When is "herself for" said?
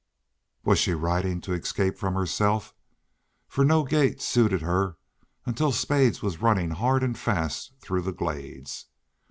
2.15-3.63